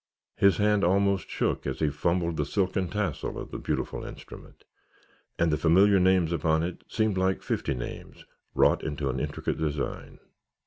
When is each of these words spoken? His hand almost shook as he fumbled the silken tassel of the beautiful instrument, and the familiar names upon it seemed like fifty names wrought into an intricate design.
His 0.35 0.57
hand 0.57 0.83
almost 0.83 1.29
shook 1.29 1.67
as 1.67 1.77
he 1.79 1.91
fumbled 1.91 2.35
the 2.35 2.43
silken 2.43 2.87
tassel 2.87 3.37
of 3.37 3.51
the 3.51 3.59
beautiful 3.59 4.03
instrument, 4.03 4.63
and 5.37 5.51
the 5.51 5.57
familiar 5.57 5.99
names 5.99 6.31
upon 6.33 6.63
it 6.63 6.83
seemed 6.87 7.19
like 7.19 7.43
fifty 7.43 7.75
names 7.75 8.25
wrought 8.55 8.83
into 8.83 9.11
an 9.11 9.19
intricate 9.19 9.59
design. 9.59 10.17